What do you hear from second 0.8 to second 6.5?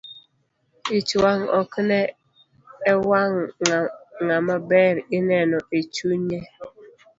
Ich wang' ok ne e wang' ngama ber ineno e chunnye.